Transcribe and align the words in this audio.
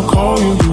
I'll 0.00 0.08
call 0.08 0.40
you. 0.40 0.69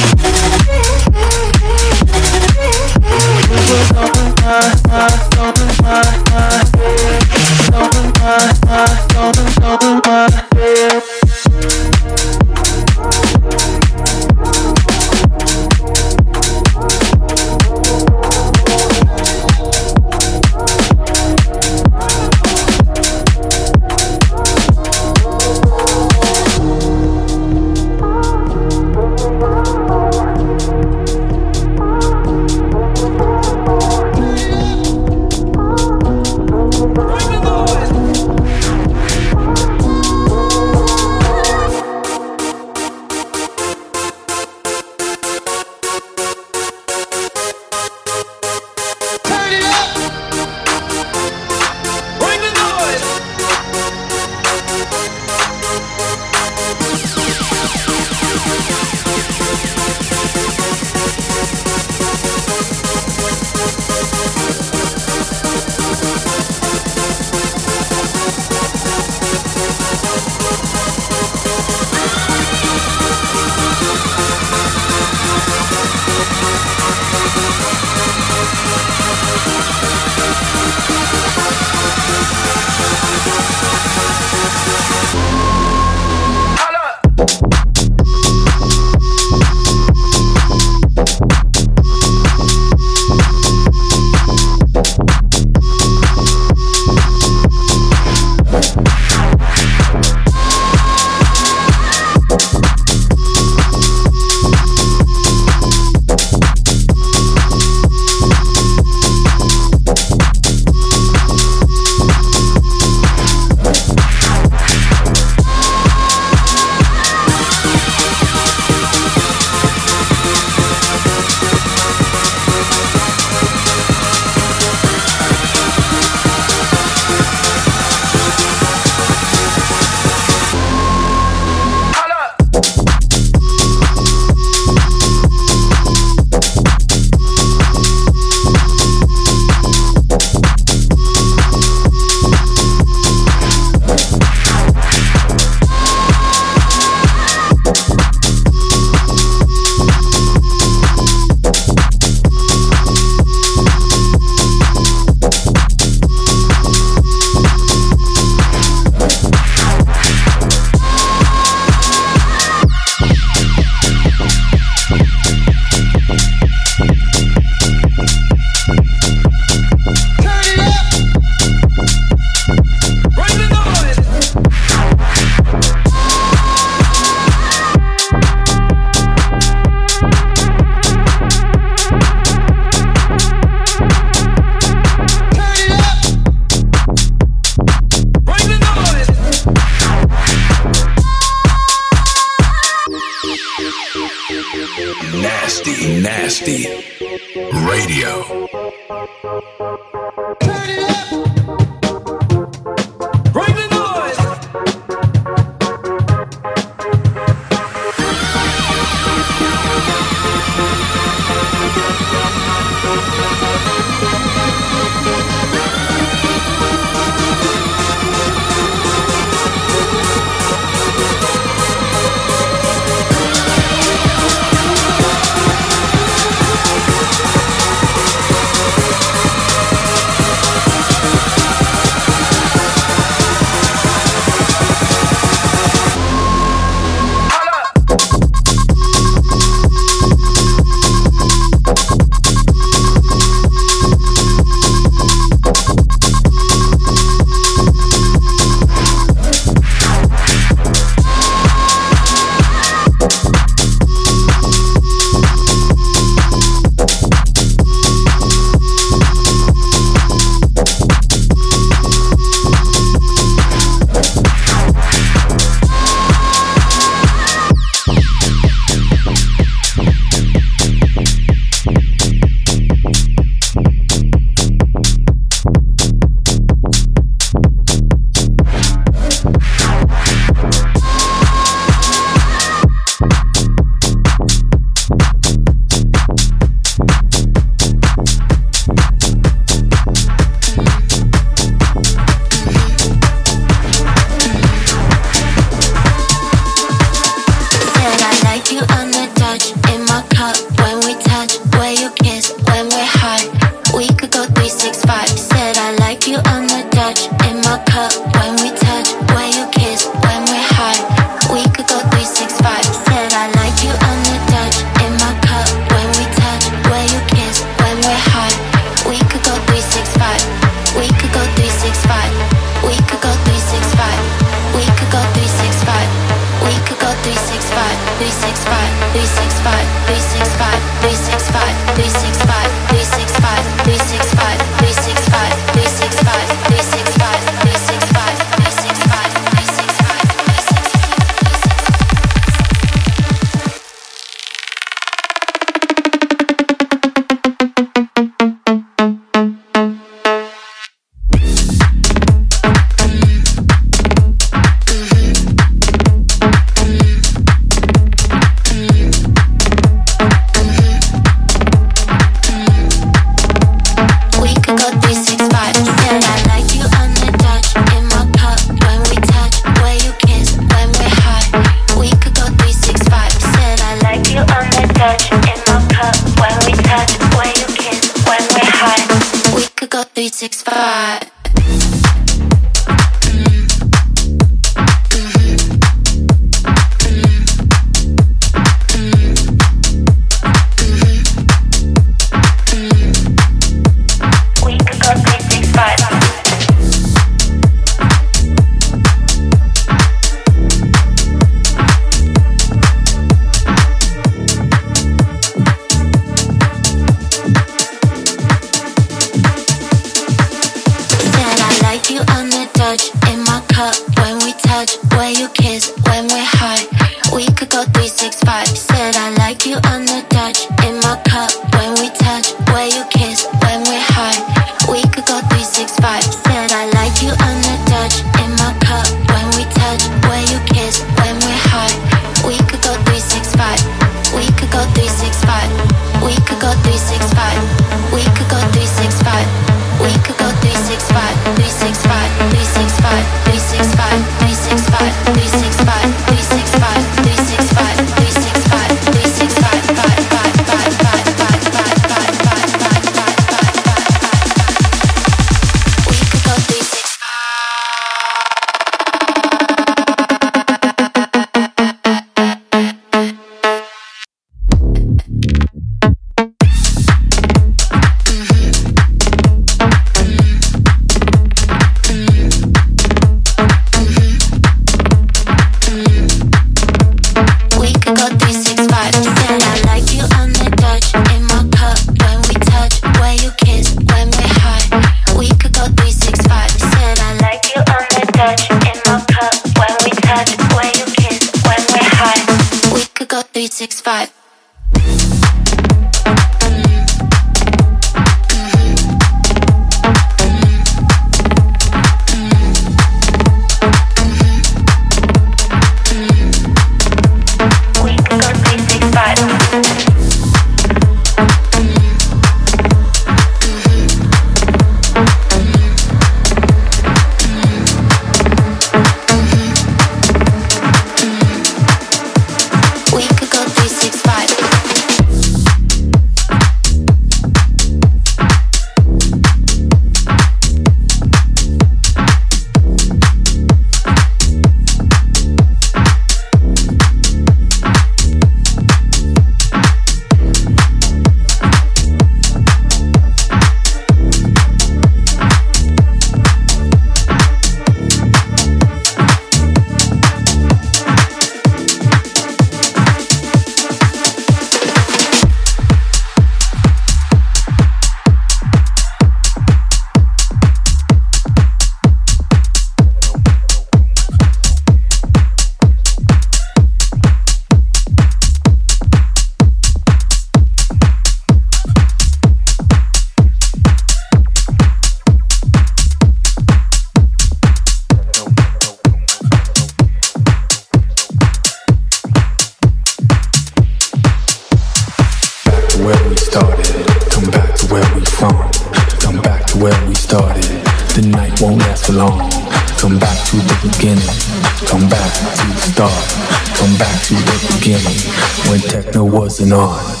Wasn't 599.11 599.51
on. 599.51 600.00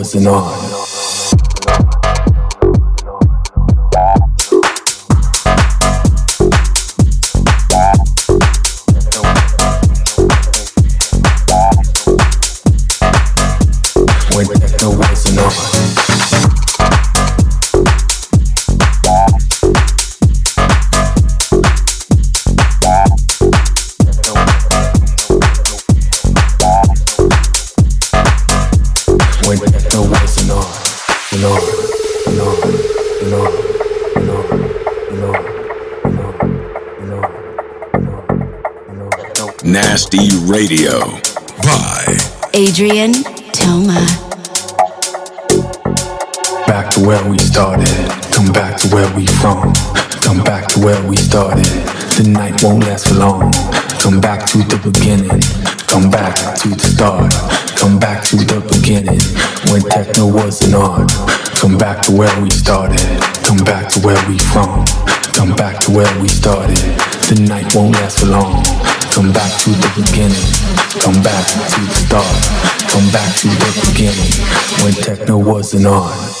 Wasn't 0.00 0.26
on. 0.26 0.89
Nasty 39.90 40.30
Radio 40.46 41.00
by 41.64 42.16
Adrien 42.54 43.12
Toma. 43.50 43.98
Back 46.68 46.90
to 46.94 47.00
where 47.00 47.28
we 47.28 47.36
started. 47.38 47.88
Come 48.30 48.52
back 48.52 48.78
to 48.82 48.88
where 48.94 49.12
we 49.16 49.26
from. 49.42 49.74
Come 50.22 50.44
back 50.44 50.68
to 50.68 50.78
where 50.78 51.02
we 51.08 51.16
started. 51.16 51.66
The 52.14 52.28
night 52.30 52.62
won't 52.62 52.84
last 52.84 53.08
for 53.08 53.14
long. 53.14 53.50
Come 53.98 54.20
back 54.20 54.46
to 54.50 54.58
the 54.58 54.78
beginning. 54.78 55.42
Come 55.88 56.08
back 56.08 56.36
to 56.60 56.68
the 56.68 56.78
start. 56.78 57.32
Come 57.76 57.98
back 57.98 58.22
to 58.26 58.36
the 58.36 58.60
beginning 58.70 59.18
when 59.72 59.82
techno 59.90 60.32
wasn't 60.32 60.76
on. 60.76 61.08
Come 61.58 61.76
back 61.76 62.00
to 62.02 62.12
where 62.12 62.40
we 62.40 62.48
started. 62.50 63.00
Come 63.42 63.64
back 63.64 63.88
to 63.88 63.98
where 64.06 64.28
we 64.28 64.38
from. 64.54 64.86
Come 65.34 65.56
back 65.56 65.80
to 65.80 65.90
where 65.90 66.22
we 66.22 66.28
started. 66.28 66.78
The 67.26 67.44
night 67.48 67.74
won't 67.74 67.96
last 67.96 68.20
for 68.20 68.26
long. 68.26 68.89
Come 69.12 69.32
back 69.32 69.52
to 69.60 69.70
the 69.70 69.90
beginning. 69.96 70.52
Come 71.00 71.22
back 71.22 71.46
to 71.46 71.80
the 71.80 71.94
start. 71.94 72.90
Come 72.90 73.10
back 73.10 73.34
to 73.36 73.48
the 73.48 73.90
beginning 73.90 74.84
when 74.84 74.94
techno 74.94 75.36
wasn't 75.38 75.86
on. 75.86 76.39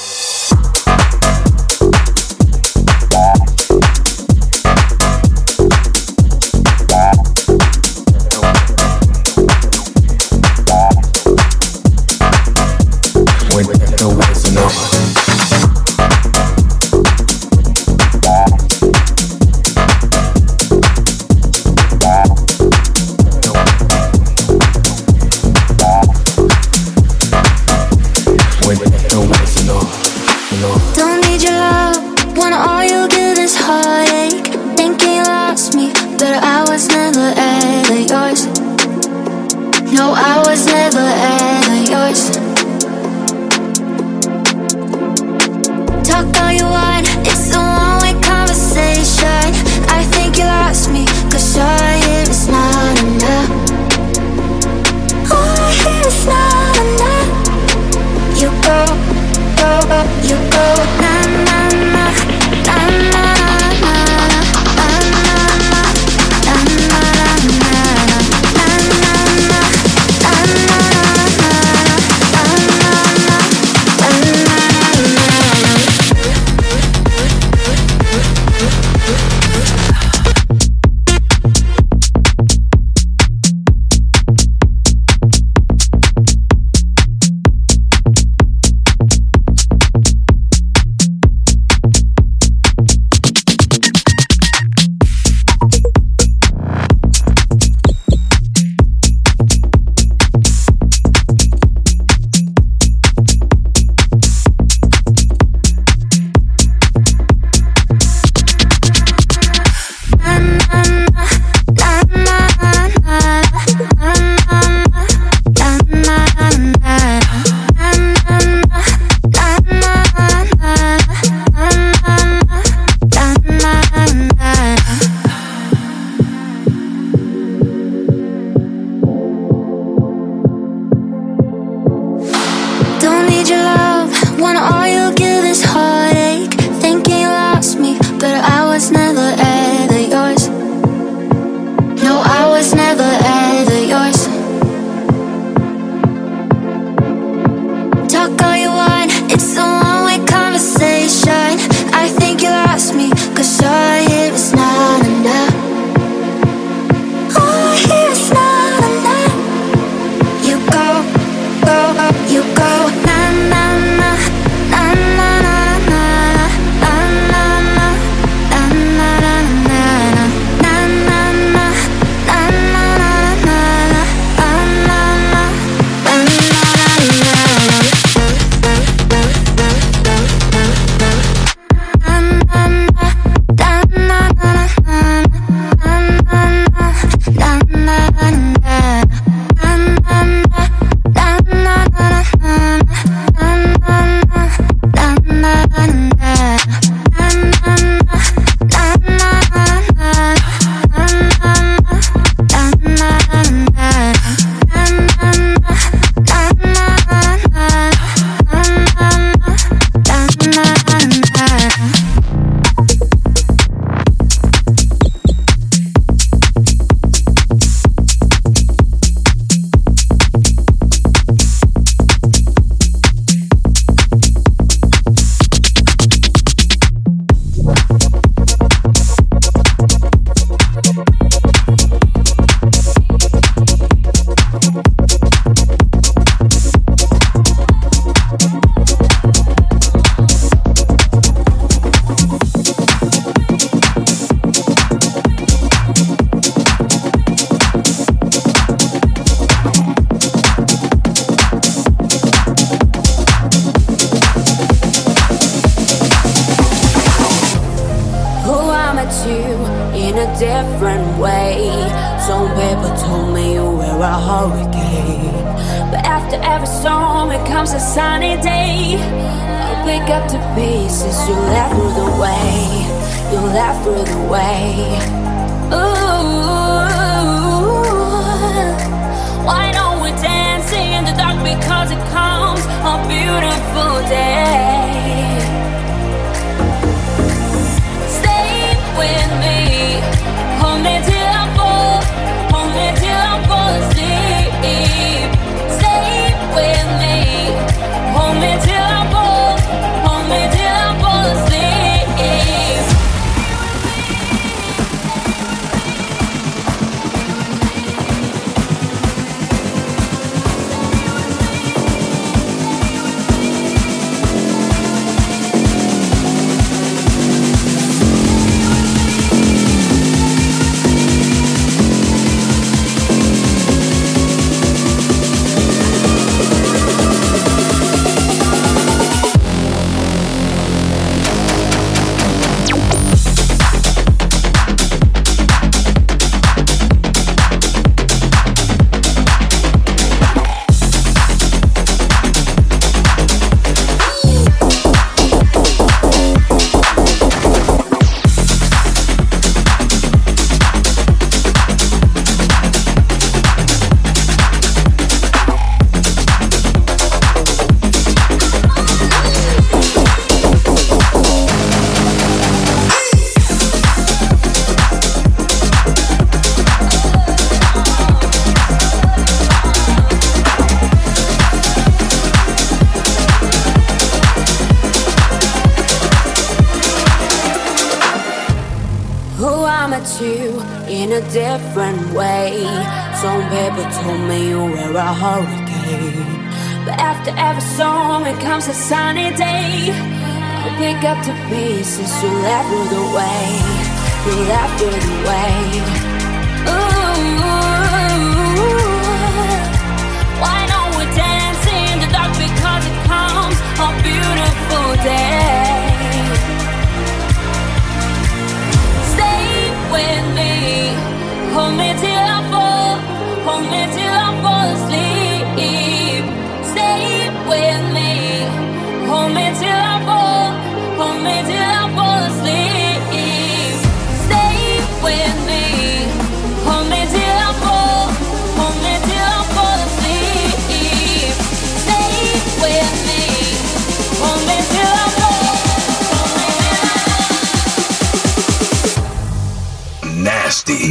No, 40.00 40.14
I 40.16 40.42
was 40.46 40.64
never. 40.64 41.29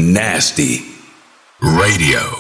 Nasty, 0.10 0.82
radio. 1.62 2.39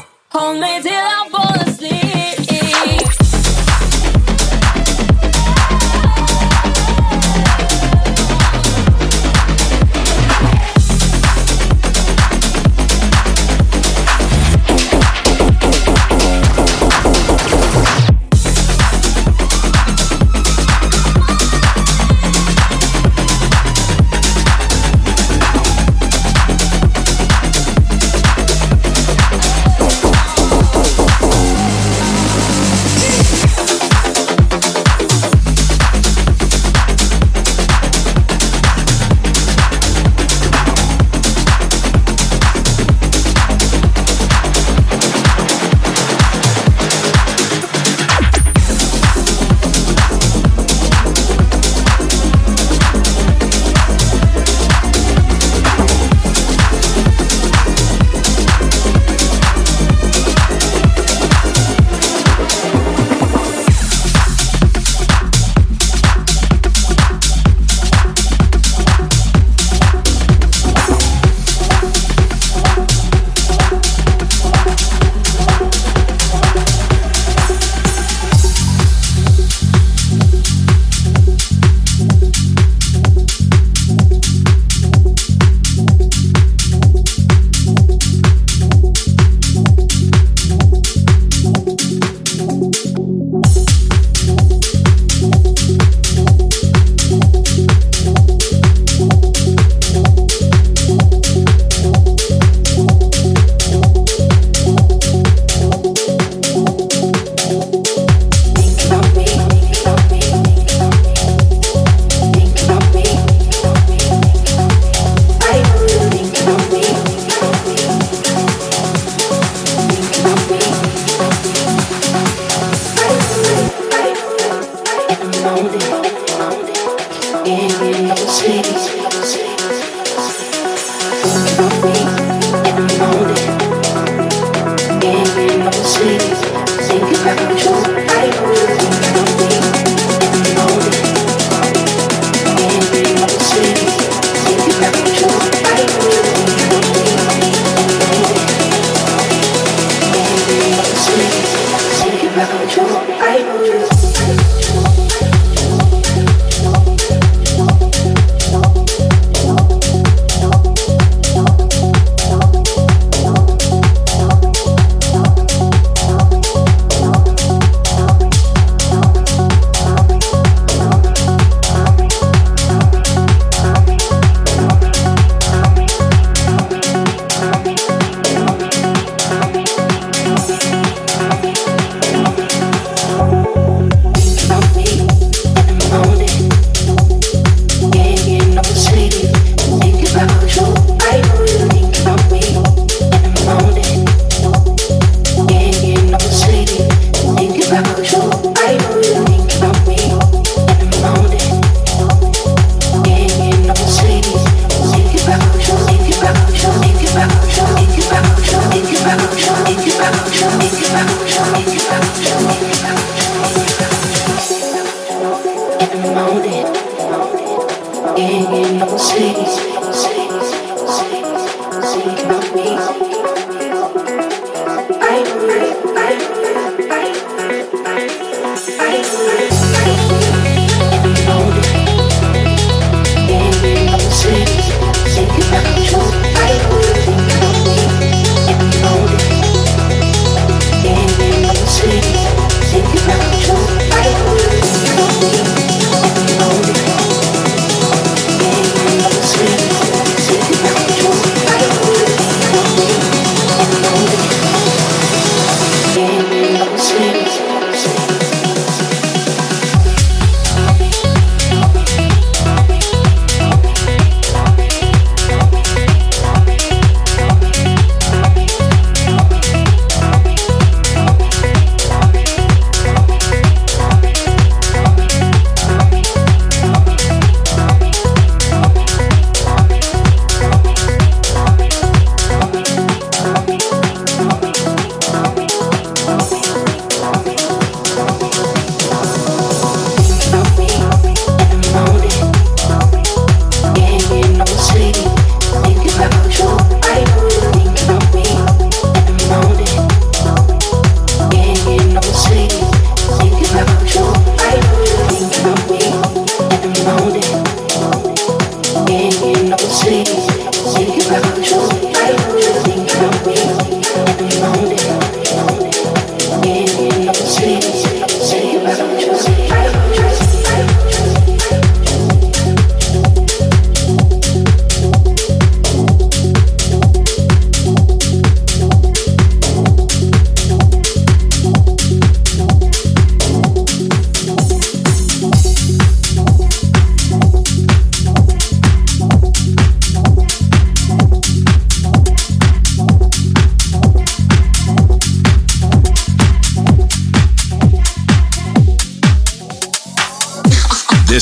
body. 309.89 310.18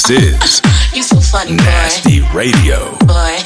This 0.07 0.61
is 0.95 1.09
so 1.09 1.19
funny, 1.19 1.51
Nasty 1.55 2.21
boy. 2.21 2.31
Radio. 2.31 2.97
Boy. 2.99 3.36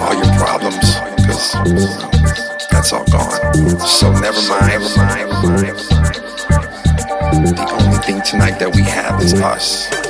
all 0.00 0.14
your 0.14 0.32
problems, 0.36 1.00
because 1.16 1.52
that's 2.70 2.92
all 2.92 3.04
gone. 3.06 3.78
So 3.80 4.12
never 4.12 4.40
mind, 4.48 4.66
never 4.68 4.88
mind, 4.96 5.30
never 5.62 5.84
mind. 5.90 6.14
The 7.56 7.66
only 7.80 7.98
thing 7.98 8.22
tonight 8.22 8.58
that 8.58 8.74
we 8.74 8.82
have 8.82 9.22
is 9.22 9.34
us. 9.34 10.03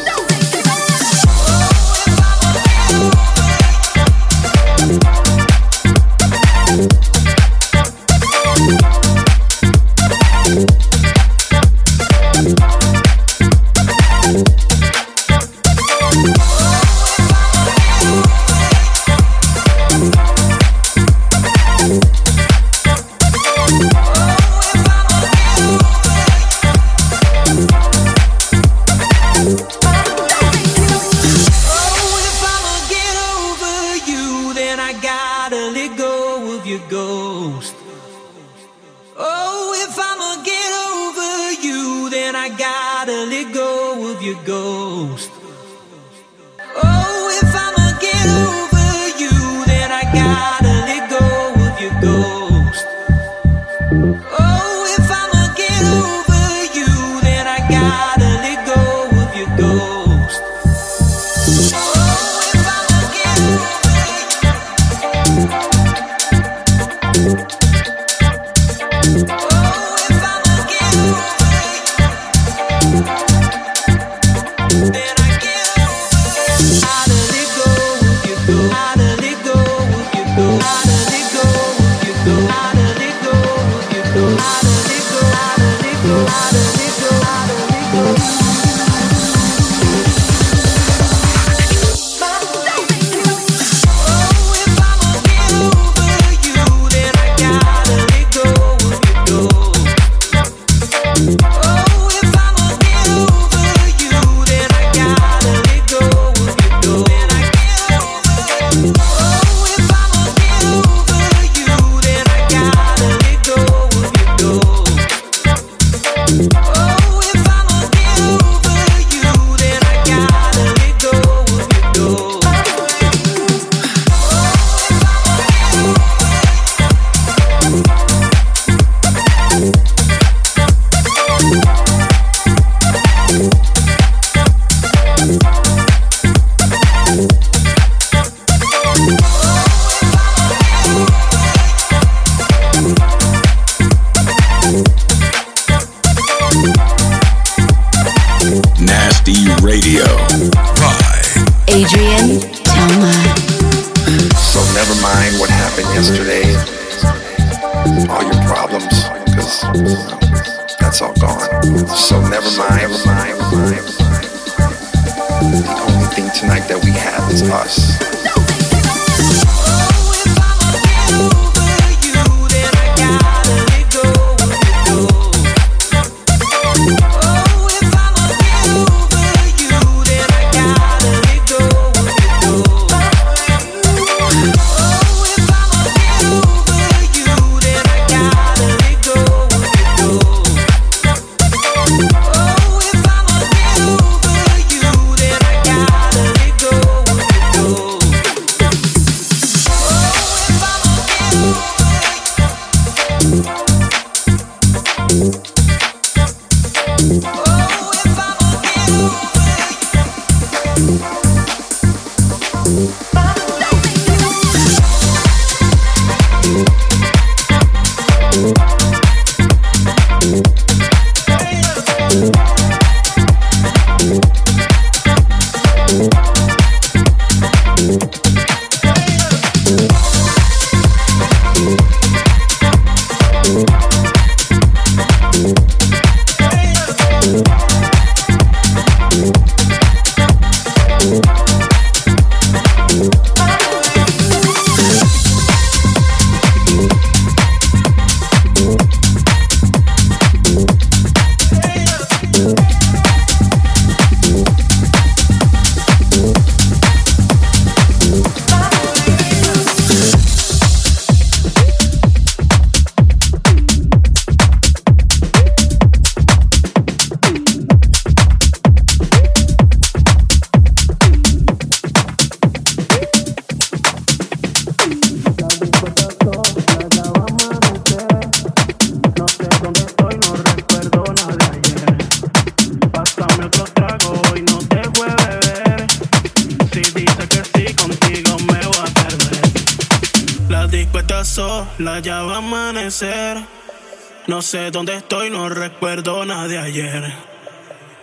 No 294.29 294.41
sé 294.41 294.71
dónde 294.71 294.95
estoy, 294.95 295.29
no 295.29 295.49
recuerdo 295.49 296.25
nada 296.25 296.47
de 296.47 296.59
ayer. 296.59 297.13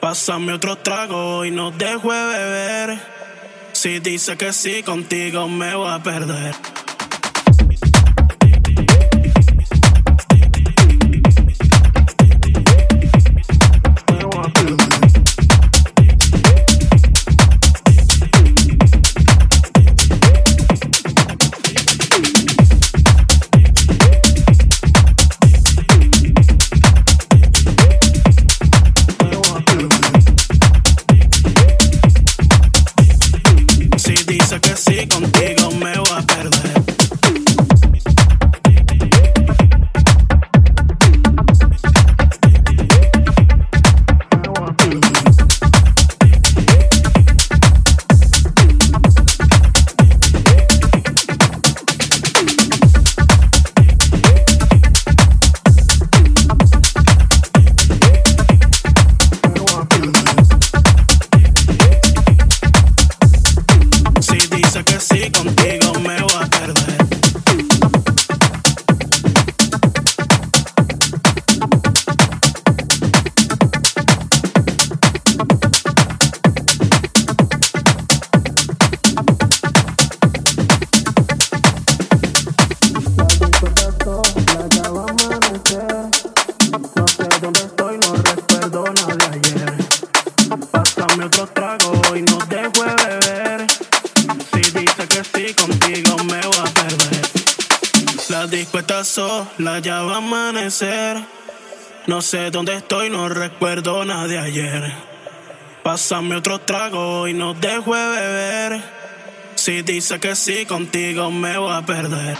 Pásame 0.01 0.51
otro 0.51 0.77
trago 0.77 1.45
y 1.45 1.51
no 1.51 1.71
dejo 1.71 2.11
de 2.11 2.25
beber. 2.25 2.99
Si 3.71 3.99
dice 3.99 4.35
que 4.35 4.51
sí, 4.51 4.83
contigo 4.83 5.47
me 5.47 5.75
voy 5.75 5.89
a 5.89 6.03
perder. 6.03 6.70
No 102.07 102.21
sé 102.21 102.49
dónde 102.49 102.75
estoy, 102.75 103.09
no 103.09 103.29
recuerdo 103.29 104.03
nada 104.05 104.27
de 104.27 104.39
ayer. 104.39 104.91
Pásame 105.83 106.35
otro 106.35 106.59
trago 106.59 107.27
y 107.27 107.33
no 107.33 107.53
dejo 107.53 107.95
de 107.95 108.09
beber. 108.09 108.83
Si 109.55 109.83
dice 109.83 110.19
que 110.19 110.35
sí, 110.35 110.65
contigo 110.65 111.29
me 111.29 111.57
voy 111.57 111.73
a 111.73 111.85
perder. 111.85 112.37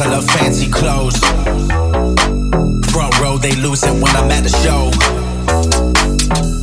I 0.00 0.06
love 0.06 0.24
fancy 0.30 0.66
clothes. 0.70 1.18
Front 2.90 3.20
row, 3.20 3.36
they 3.36 3.54
lose 3.56 3.82
it 3.84 3.92
when 3.92 4.16
I'm 4.16 4.30
at 4.30 4.42
the 4.42 4.48
show. 4.48 4.88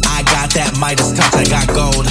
I 0.10 0.24
got 0.24 0.50
that 0.58 0.76
Midas 0.80 1.14
touch, 1.14 1.36
I 1.36 1.46
got 1.46 1.68
gold. 1.70 2.08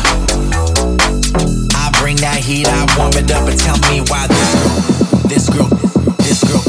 I 1.74 1.90
bring 1.98 2.14
that 2.22 2.38
heat, 2.38 2.68
I 2.68 2.86
warm 2.96 3.10
it 3.18 3.28
up, 3.32 3.48
and 3.48 3.58
tell 3.58 3.74
me 3.90 4.02
why 4.06 4.28
this 4.30 4.54
girl, 4.54 4.70
this 5.26 5.50
girl, 5.50 5.66
this 6.22 6.46
girl, 6.46 6.62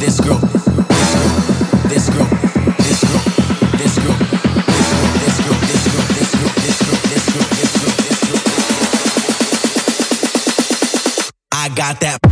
this 0.00 0.16
girl, 0.24 0.40
this 0.88 1.12
girl, 1.12 1.36
this 1.92 2.08
girl, 2.08 2.28
this 2.80 3.04
girl, 3.04 3.20
this 3.76 3.92
girl, 4.00 4.16
this 5.20 5.36
girl, 5.36 5.60
this 5.68 5.84
girl, 5.84 6.08
this 6.08 6.32
girl, 6.32 6.48
this 6.56 6.80
girl, 6.80 7.44
this 7.60 7.72
girl, 7.76 7.92
this 8.08 8.24
girl. 8.24 8.40
I 11.52 11.68
got 11.76 12.00
that. 12.00 12.27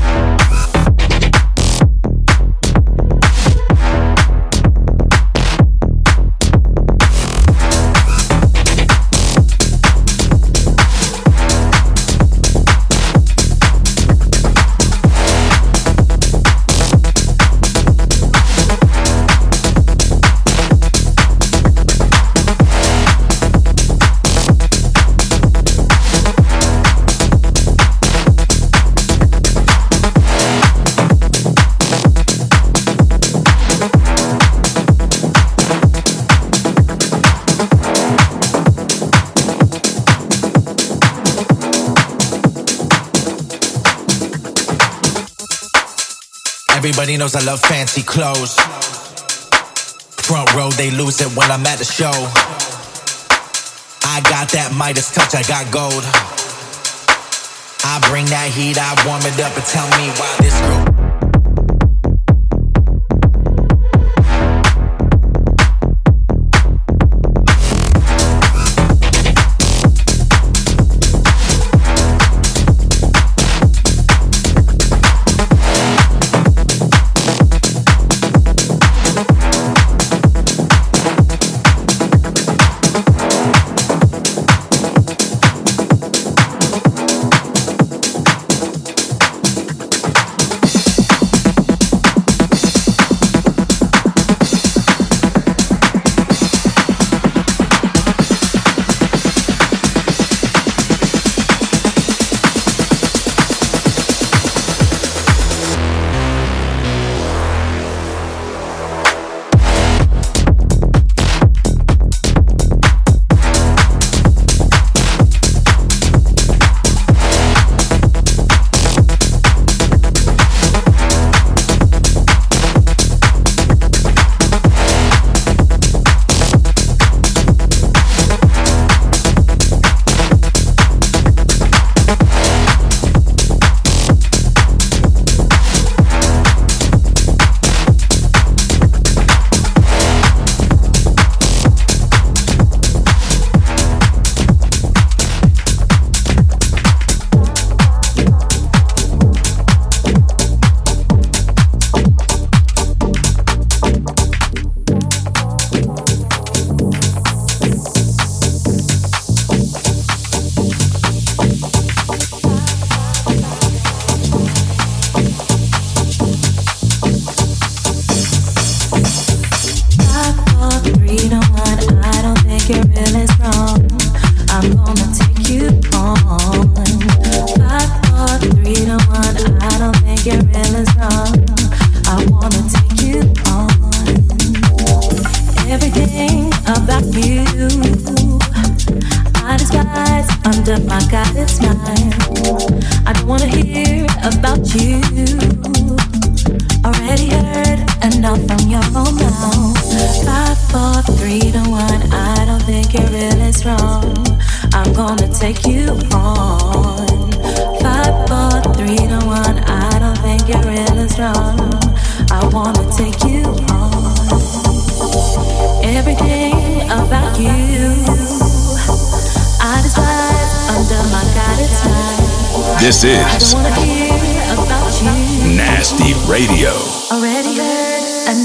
Everybody 47.06 47.22
knows 47.22 47.36
I 47.36 47.44
love 47.46 47.60
fancy 47.60 48.02
clothes. 48.02 48.56
Front 50.26 50.52
row, 50.56 50.70
they 50.70 50.90
lose 50.90 51.20
it 51.20 51.28
when 51.36 51.48
I'm 51.52 51.64
at 51.64 51.78
the 51.78 51.84
show. 51.84 52.10
I 54.02 54.20
got 54.22 54.50
that 54.50 54.74
Midas 54.76 55.14
touch, 55.14 55.36
I 55.36 55.44
got 55.46 55.70
gold. 55.70 56.02
I 57.84 58.02
bring 58.10 58.26
that 58.26 58.50
heat, 58.50 58.76
I 58.76 58.90
warm 59.06 59.22
it 59.22 59.38
up, 59.38 59.54
and 59.54 59.64
tell 59.66 59.86
me 59.94 60.10
why 60.18 60.34
this 60.42 60.60
girl. 60.62 60.75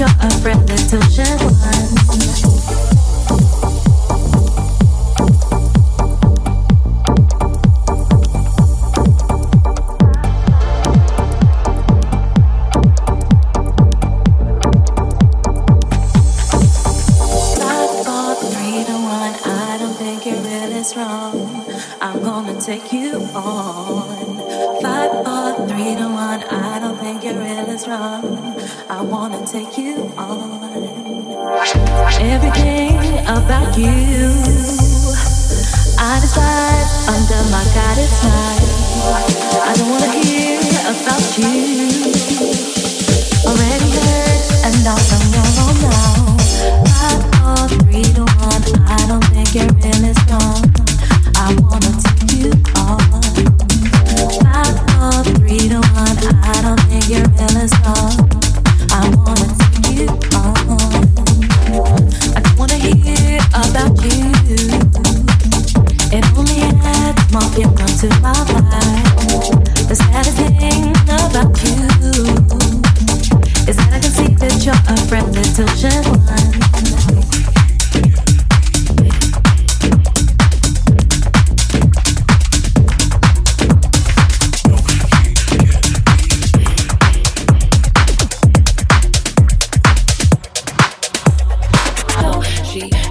you're 0.00 0.08
a 0.08 0.30
friend 0.40 0.70
until 0.70 1.00
just. 1.10 2.09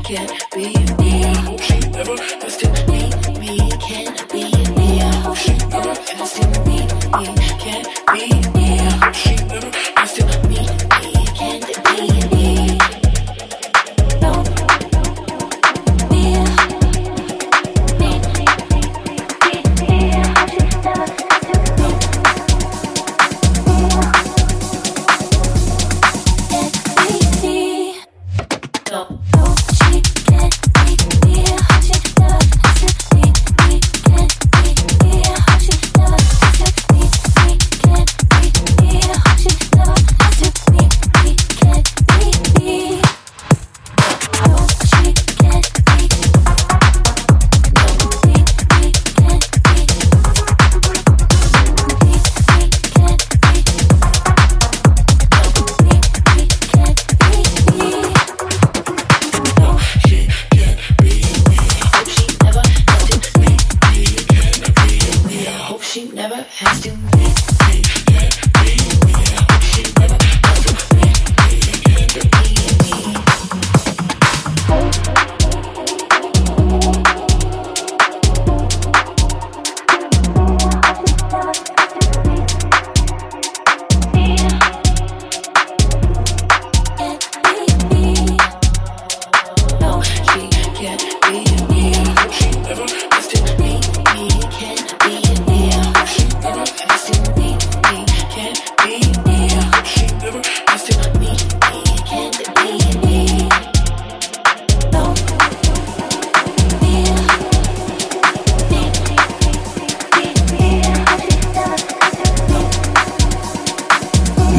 like 0.10 0.32
it. 0.32 0.39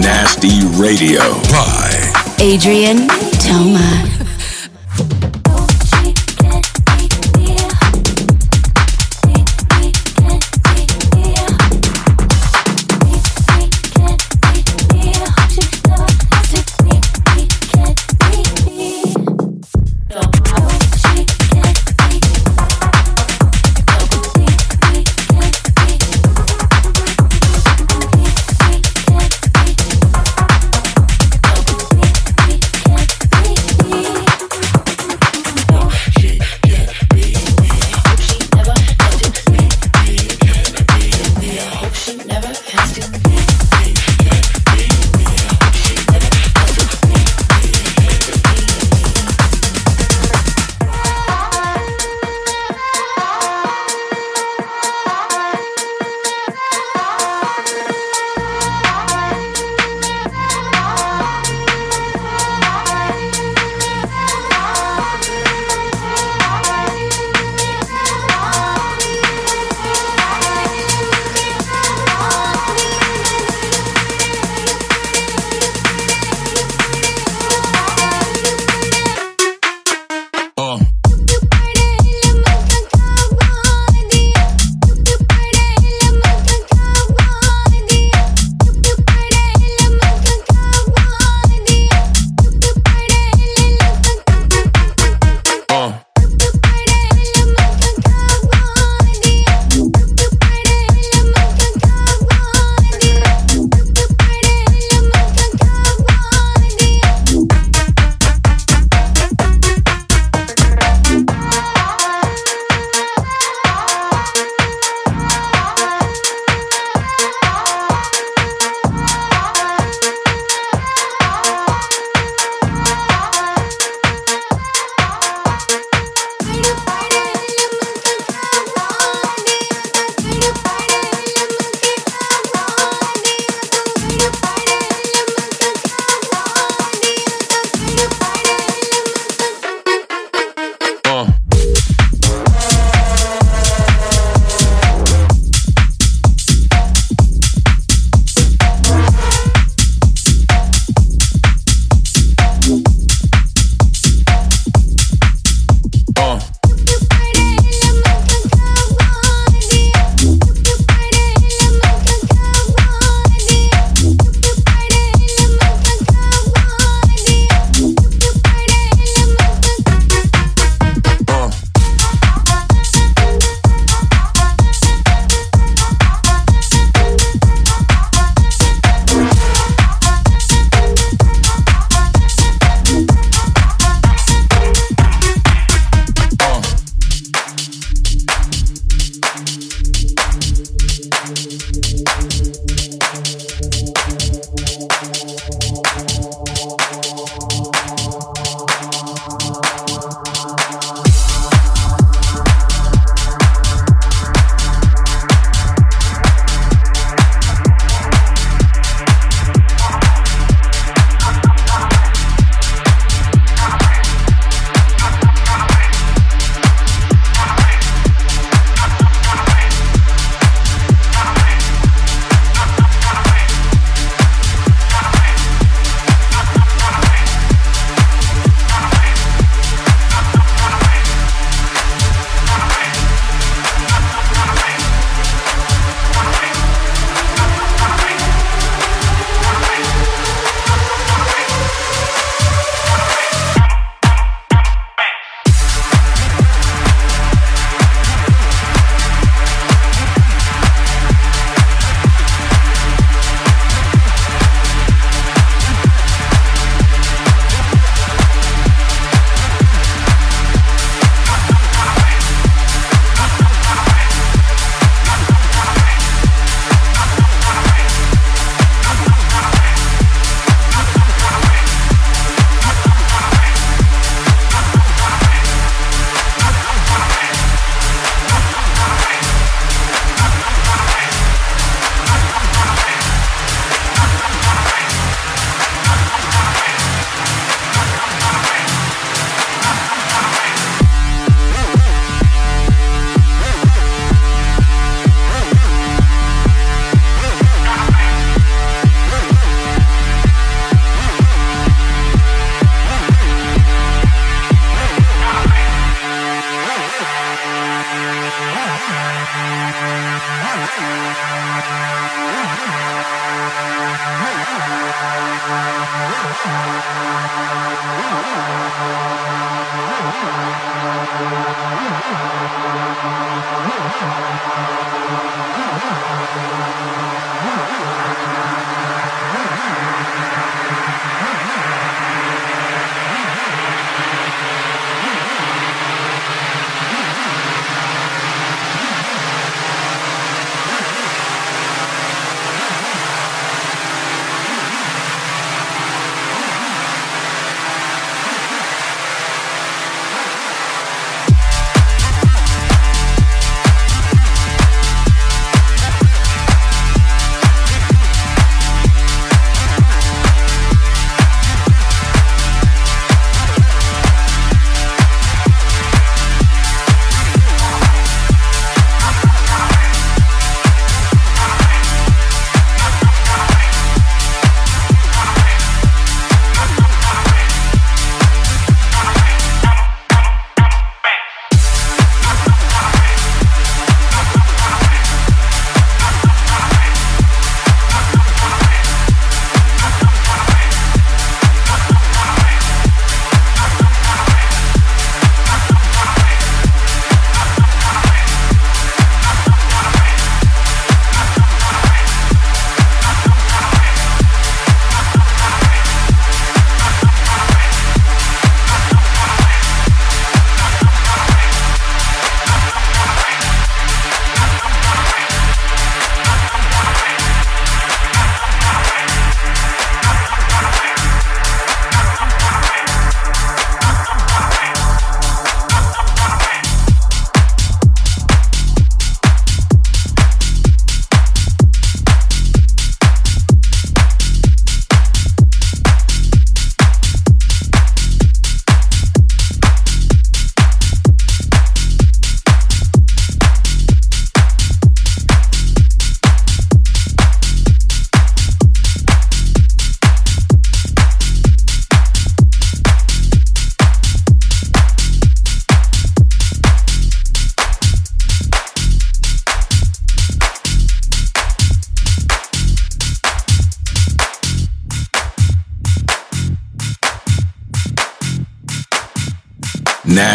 Nasty 0.01 0.65
Radio 0.81 1.21
by 1.51 1.91
Adrien 2.41 3.07
Toma. 3.39 4.20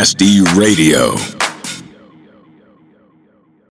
Nasty 0.05 0.39
Radio. 0.55 1.34